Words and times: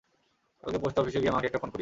কালকে 0.63 0.79
পোস্ট 0.79 0.97
অফিসে 0.99 1.19
গিয়ে 1.19 1.31
মাকে 1.31 1.47
একটা 1.47 1.59
ফোন 1.59 1.69
করিস। 1.69 1.79